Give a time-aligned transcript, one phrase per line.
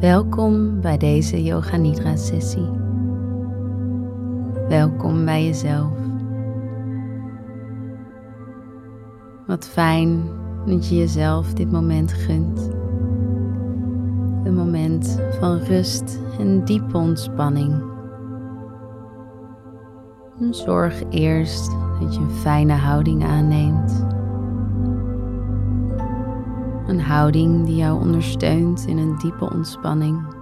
[0.00, 2.70] Welkom bij deze Yoga Nidra sessie.
[4.68, 5.92] Welkom bij jezelf.
[9.46, 10.22] Wat fijn
[10.66, 12.70] dat je jezelf dit moment gunt.
[14.44, 17.82] Een moment van rust en diepe ontspanning.
[20.50, 21.70] Zorg eerst
[22.00, 24.15] dat je een fijne houding aanneemt.
[26.86, 30.34] Een houding die jou ondersteunt in een diepe ontspanning.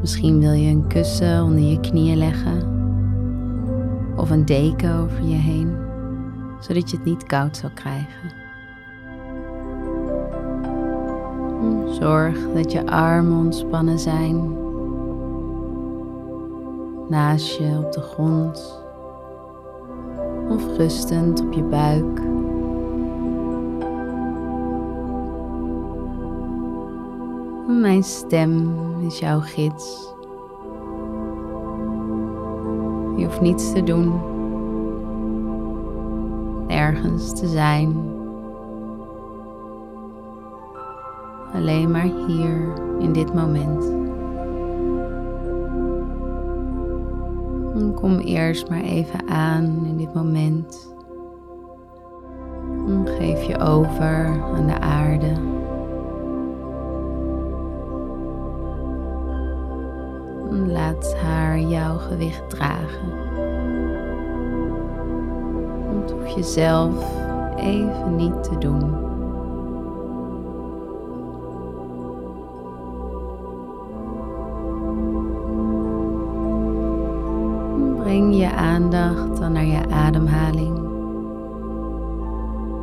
[0.00, 2.74] Misschien wil je een kussen onder je knieën leggen
[4.16, 5.76] of een deken over je heen,
[6.60, 8.32] zodat je het niet koud zal krijgen.
[11.86, 14.56] Zorg dat je armen ontspannen zijn,
[17.08, 18.82] naast je op de grond
[20.48, 22.33] of rustend op je buik.
[27.68, 28.74] Mijn stem
[29.06, 30.12] is jouw gids.
[33.16, 34.20] Je hoeft niets te doen,
[36.68, 38.12] ergens te zijn.
[41.54, 44.02] Alleen maar hier in dit moment.
[48.04, 50.94] kom eerst maar even aan in dit moment.
[53.04, 55.32] Geef je over aan de aarde.
[61.02, 63.10] Haar jouw gewicht dragen.
[66.00, 67.04] Dat hoef je zelf
[67.56, 69.12] even niet te doen.
[78.02, 80.76] Breng je aandacht dan naar je ademhaling.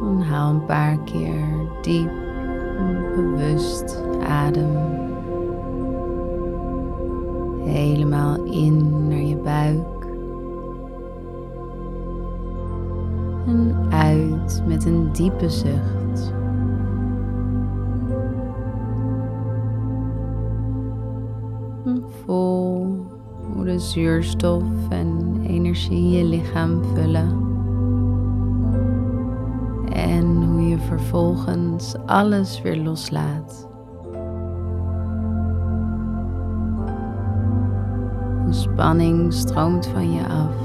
[0.02, 2.12] En haal een paar keer diep
[2.78, 5.11] en bewust adem
[7.64, 10.06] helemaal in naar je buik.
[13.48, 16.34] En uit met een diepe zucht.
[22.26, 23.06] Voel
[23.54, 27.50] hoe de zuurstof en energie je lichaam vullen.
[29.94, 33.71] En hoe je vervolgens alles weer loslaat.
[38.82, 40.56] Spanning stroomt van je af.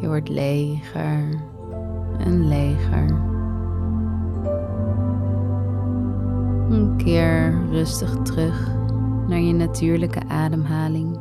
[0.00, 1.42] Je wordt leger
[2.18, 3.08] en leger.
[6.70, 8.74] Een keer rustig terug
[9.28, 11.18] naar je natuurlijke ademhaling.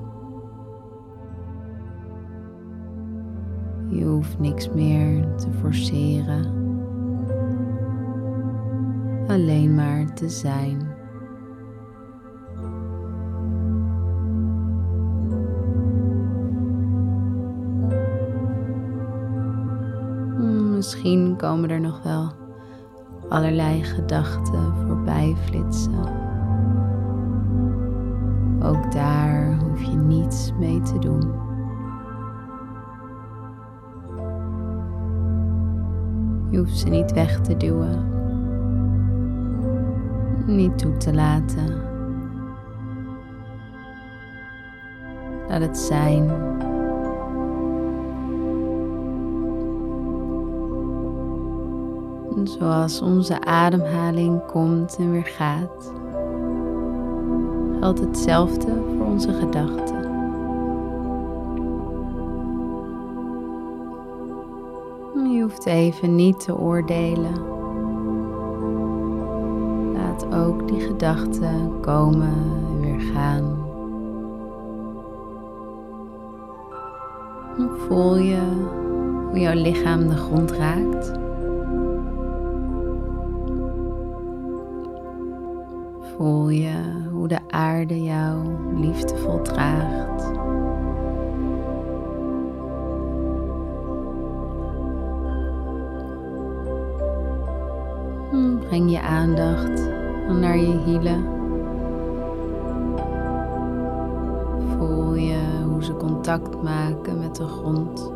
[3.89, 6.45] Je hoeft niks meer te forceren.
[9.27, 10.92] Alleen maar te zijn.
[20.83, 22.31] Misschien komen er nog wel
[23.29, 25.99] allerlei gedachten voorbij flitsen.
[28.63, 31.33] Ook daar hoef je niets mee te doen.
[36.49, 38.11] Je hoeft ze niet weg te duwen,
[40.45, 41.81] niet toe te laten.
[45.47, 46.31] Laat het zijn.
[52.43, 55.93] Zoals onze ademhaling komt en weer gaat,
[57.79, 60.01] geldt hetzelfde voor onze gedachten.
[65.33, 67.33] Je hoeft even niet te oordelen.
[69.93, 72.33] Laat ook die gedachten komen
[72.67, 73.57] en weer gaan.
[77.87, 78.41] Voel je
[79.29, 81.22] hoe jouw lichaam de grond raakt.
[86.17, 86.73] Voel je
[87.11, 88.37] hoe de aarde jou
[88.75, 90.31] liefdevol draagt.
[98.67, 99.89] Breng je aandacht
[100.27, 101.23] naar je hielen.
[104.77, 105.39] Voel je
[105.69, 108.11] hoe ze contact maken met de grond.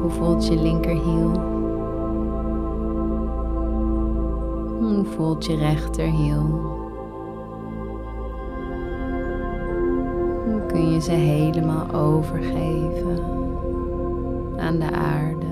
[0.00, 1.57] Hoe voelt je linkerhiel?
[4.78, 6.42] Hoe voelt je rechterhiel?
[10.44, 13.18] Hoe kun je ze helemaal overgeven
[14.56, 15.46] aan de aarde?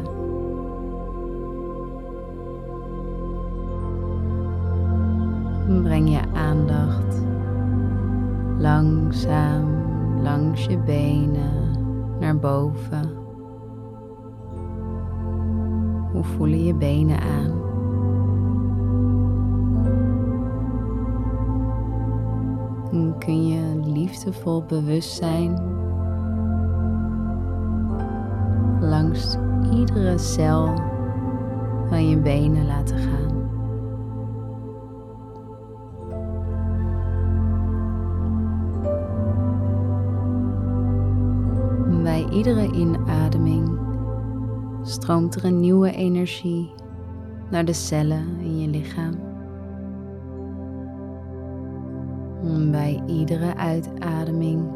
[5.82, 7.25] Breng je aandacht
[8.58, 9.67] langzaam
[10.23, 11.70] langs je benen
[12.20, 13.11] naar boven.
[16.12, 17.65] Hoe voelen je benen aan?
[23.18, 25.74] Kun je liefdevol bewust zijn
[28.80, 29.36] langs
[29.72, 30.74] iedere cel
[31.88, 33.44] van je benen laten gaan.
[42.02, 43.78] Bij iedere inademing
[44.82, 46.72] stroomt er een nieuwe energie
[47.50, 49.36] naar de cellen in je lichaam.
[52.70, 54.70] Bij iedere uitademing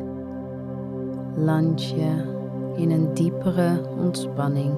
[1.36, 2.38] land je
[2.76, 4.74] in een diepere ontspanning.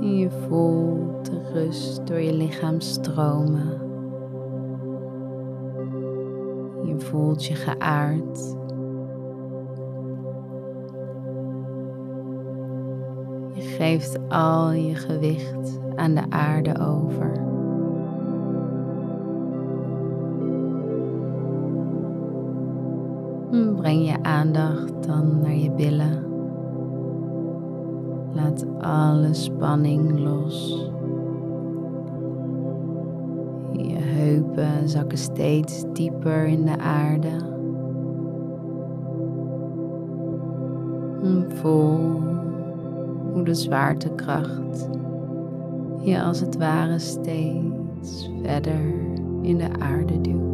[0.00, 3.80] Je voelt de rust door je lichaam stromen.
[6.84, 8.54] Je voelt je geaard.
[13.62, 17.32] Geeft al je gewicht aan de aarde over.
[23.76, 26.24] Breng je aandacht dan naar je billen.
[28.32, 30.88] Laat alle spanning los.
[33.72, 37.50] Je heupen zakken steeds dieper in de aarde.
[41.62, 42.21] Voel
[43.44, 44.88] de zwaartekracht
[46.02, 48.80] je als het ware steeds verder
[49.42, 50.52] in de aarde duwt.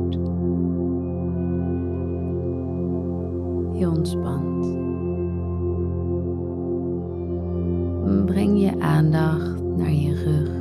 [3.79, 4.67] je ontspant.
[8.27, 10.57] Breng je aandacht naar je rug.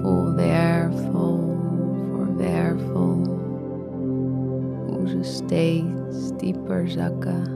[0.00, 1.56] Voel wervel
[2.10, 3.18] voor wervel
[4.86, 7.53] hoe ze steeds dieper zakken.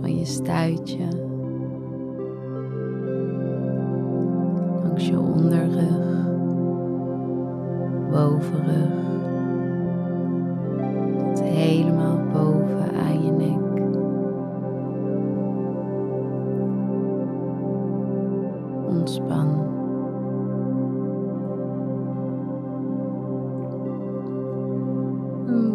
[0.00, 1.08] Van je stuitje
[4.82, 6.26] langs je onderrug
[8.10, 9.02] bovenrug
[11.34, 13.80] tot helemaal boven aan je nek.
[18.88, 19.70] Ontspan.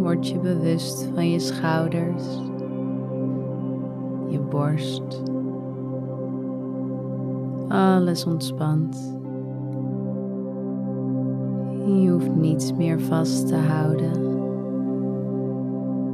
[0.01, 2.23] Word je bewust van je schouders,
[4.57, 5.21] borst.
[7.67, 9.15] Alles ontspant.
[11.85, 14.41] Je hoeft niets meer vast te houden,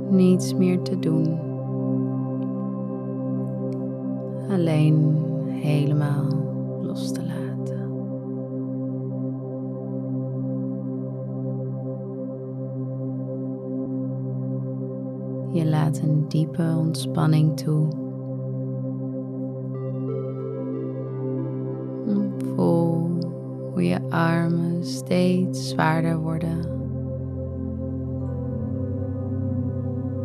[0.09, 1.39] niets meer te doen.
[4.49, 5.15] Alleen
[5.47, 6.27] helemaal
[6.81, 7.91] los te laten.
[15.51, 18.02] Je laat een diepe ontspanning toe.
[23.93, 26.61] Je armen steeds zwaarder worden.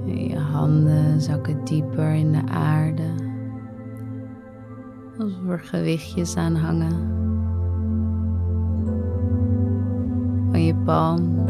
[0.04, 3.10] Je handen zakken dieper in de aarde,
[5.18, 7.16] alsof er gewichtjes aan hangen.
[10.50, 11.46] Van je palm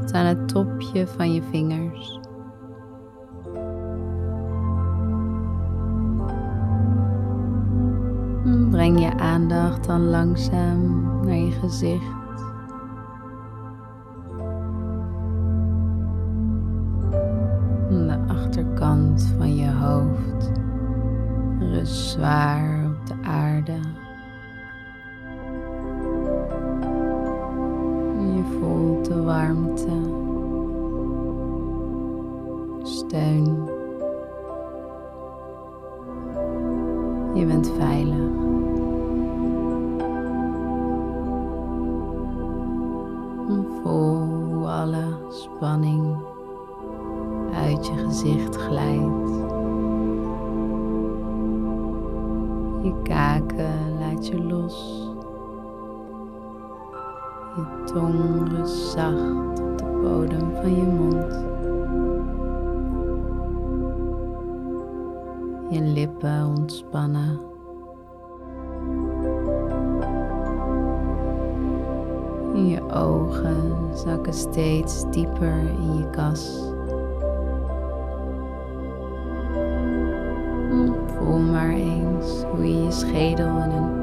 [0.00, 2.23] tot aan het topje van je vingers.
[8.84, 12.23] Breng je aandacht dan langzaam naar je gezicht.
[45.64, 46.16] Spanning
[47.54, 49.28] uit je gezicht glijdt.
[52.82, 55.08] Je kaken laat je los.
[57.56, 61.44] Je tong rust zacht op de bodem van je mond.
[65.70, 67.53] Je lippen ontspannen.
[72.94, 76.72] Ogen zakken steeds dieper in je kas.
[81.06, 84.02] Voel maar eens hoe je je schedel in een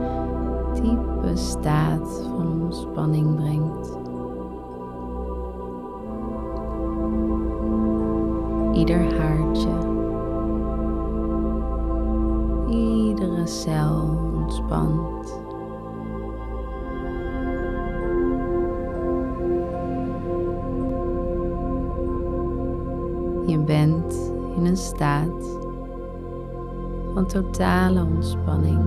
[0.74, 4.00] diepe staat van ontspanning brengt.
[8.78, 9.78] Ieder haartje,
[12.70, 15.21] iedere cel ontspant.
[27.32, 28.80] Totale ontspanning.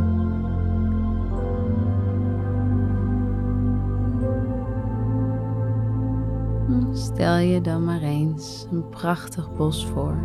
[6.93, 10.17] Stel je dan maar eens een prachtig bos voor.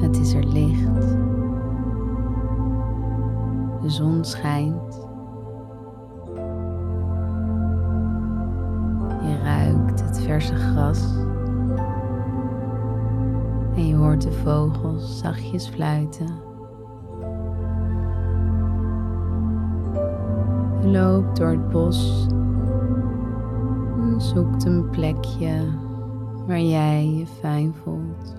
[0.00, 1.16] Het is er licht.
[3.82, 5.06] De zon schijnt.
[9.22, 11.25] Je ruikt het verse gras.
[13.76, 16.26] En je hoort de vogels zachtjes fluiten.
[20.80, 22.26] Je loopt door het bos
[24.00, 25.52] en zoekt een plekje
[26.46, 28.34] waar jij je fijn voelt.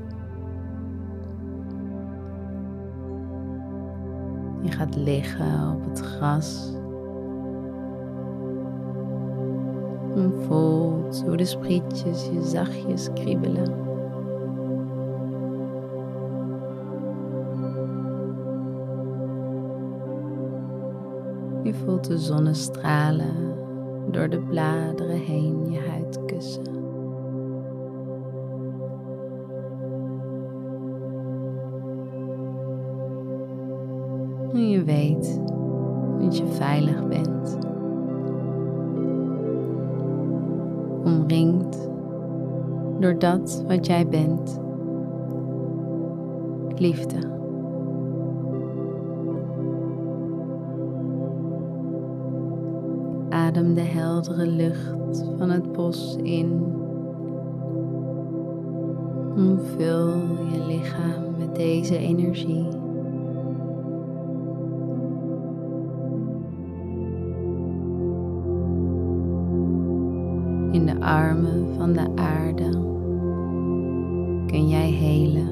[4.62, 6.74] Je gaat liggen op het gras.
[10.15, 13.87] En voelt hoe de sprietjes je zachtjes kriebelen.
[22.06, 23.56] De zonnestralen
[24.12, 26.66] door de bladeren heen je huid kussen.
[34.54, 35.42] En je weet
[36.20, 37.58] dat je veilig bent.
[41.04, 41.89] Omringd
[43.00, 44.60] door dat wat jij bent.
[46.75, 47.27] Liefde.
[53.58, 56.76] Adem de heldere lucht van het bos in.
[59.76, 60.08] Vul
[60.52, 62.68] je lichaam met deze energie.
[70.72, 72.70] In de armen van de aarde
[74.46, 75.47] kun jij helen.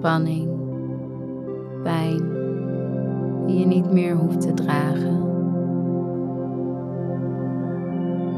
[0.00, 0.48] Spanning,
[1.82, 2.22] pijn
[3.46, 5.22] die je niet meer hoeft te dragen.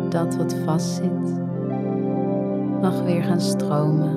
[0.08, 1.40] Dat wat vastzit
[2.80, 4.16] mag weer gaan stromen.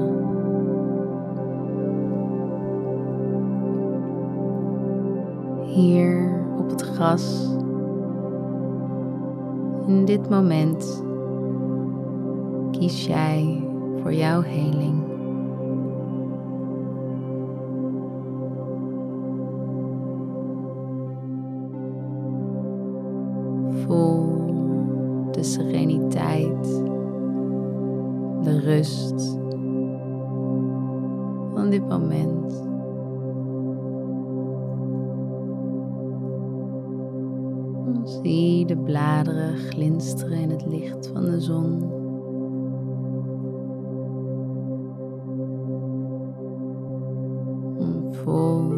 [5.64, 7.50] Hier op het gras
[9.88, 11.04] in dit moment
[12.72, 13.64] kies jij
[14.02, 15.15] voor jouw heling.
[25.46, 26.64] Sereniteit,
[28.44, 29.38] de rust
[31.54, 32.64] van dit moment.
[38.04, 41.94] Zie de bladeren glinsteren in het licht van de zon.
[48.12, 48.74] Voel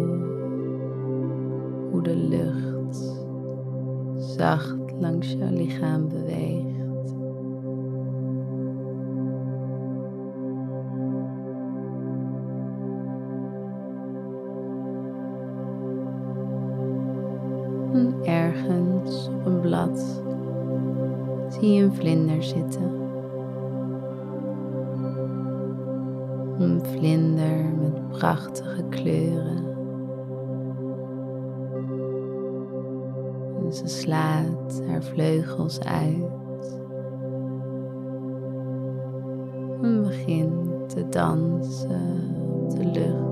[1.92, 3.16] hoe de lucht
[4.16, 6.78] zacht langs jouw lichaam beweegt.
[18.28, 20.22] ergens op een blad
[21.50, 22.92] zie je een vlinder zitten.
[26.60, 29.37] Een vlinder met prachtige kleuren.
[33.68, 36.80] En ze slaat haar vleugels uit.
[39.82, 43.26] En begint te dansen op de lucht.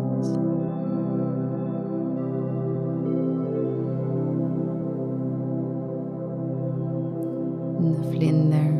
[7.79, 8.73] de vlinder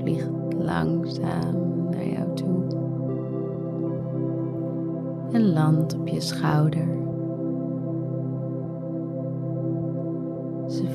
[0.00, 2.64] vliegt langzaam naar jou toe
[5.32, 7.01] en landt op je schouder.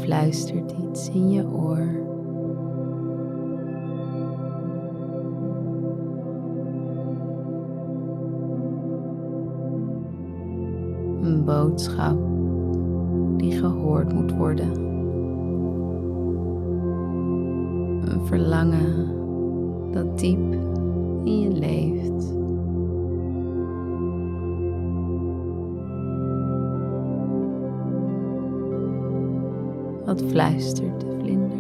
[0.08, 1.78] fluistert iets in je oor.
[11.24, 12.18] Een boodschap
[13.38, 14.72] die gehoord moet worden.
[18.12, 19.08] Een verlangen
[19.92, 20.54] dat diep
[21.24, 22.36] in je leeft.
[30.08, 31.58] Wat fluistert de vlinder?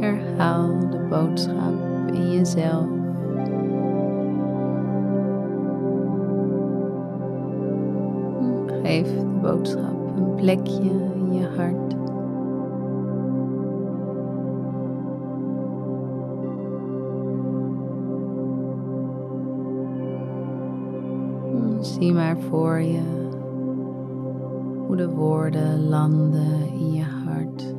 [0.00, 1.74] Herhaal de boodschap
[2.12, 2.86] in jezelf.
[8.82, 11.97] Geef de boodschap een plekje in je hart.
[21.88, 23.00] Zie maar voor je
[24.86, 27.74] hoe de woorden landen in je hart.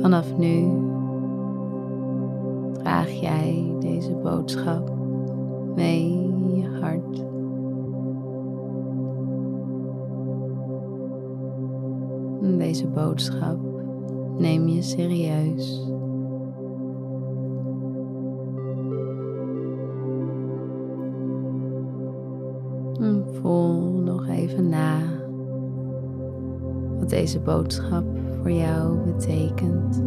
[0.00, 0.82] Vanaf nu
[2.72, 4.92] draag jij deze boodschap
[5.74, 7.22] mee in je hart.
[12.58, 13.58] Deze boodschap
[14.38, 15.92] neem je serieus.
[27.34, 28.04] Deze boodschap
[28.40, 30.02] voor jou betekent.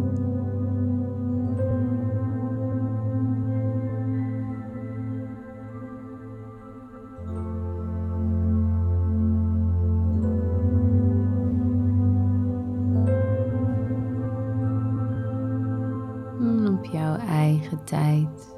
[16.40, 18.57] En op jouw eigen tijd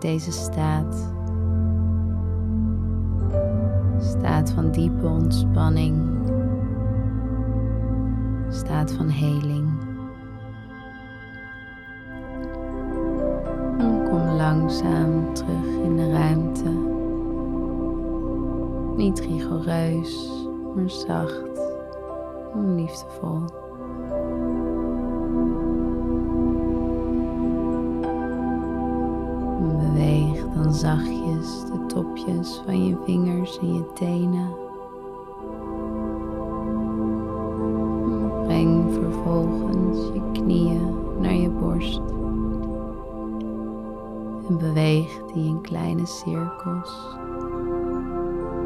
[0.00, 1.12] deze staat.
[3.98, 6.08] Staat van diepe ontspanning.
[8.48, 9.68] Staat van heling.
[13.78, 16.70] En kom langzaam terug in de ruimte.
[18.96, 20.30] Niet rigoureus,
[20.74, 21.60] maar zacht
[22.54, 23.42] en liefdevol.
[29.60, 34.48] Beweeg dan zachtjes de topjes van je vingers en je tenen.
[38.40, 42.00] En Breng vervolgens je knieën naar je borst.
[44.48, 47.18] En beweeg die in kleine cirkels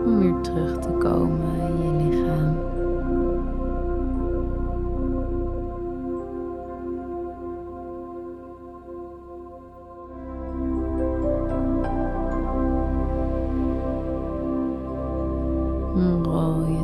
[0.05, 2.74] om weer terug te komen in je lichaam.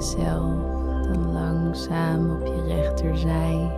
[0.00, 0.54] Jezelf
[1.12, 3.70] dan langzaam op je rechterzij.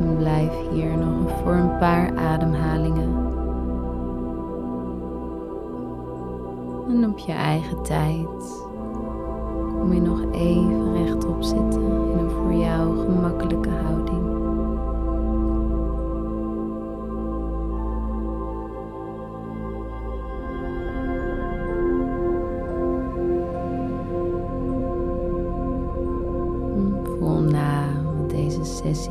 [0.00, 3.34] En blijf hier nog voor een paar ademhalingen.
[6.88, 8.64] En op je eigen tijd
[9.78, 14.35] kom je nog even rechtop zitten in een voor jou gemakkelijke houding.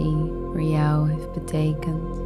[0.03, 2.21] Voor jou heeft betekend.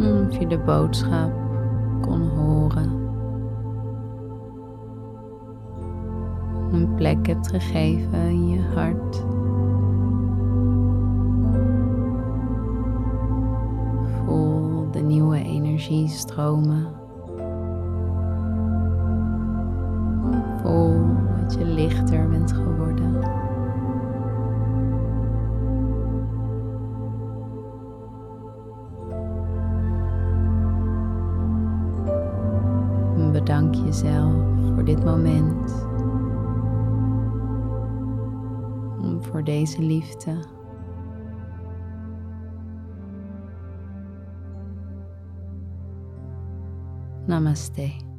[0.00, 1.32] En Of je de boodschap
[2.00, 3.02] kon horen.
[6.72, 9.16] Een plek hebt gegeven in je hart.
[14.24, 17.03] Voel de nieuwe energie stromen.
[21.74, 23.22] Lichter bent geworden.
[33.16, 34.32] En bedank jezelf
[34.74, 35.86] voor dit moment.
[39.02, 40.36] En voor deze liefde.
[47.26, 48.13] Namaste.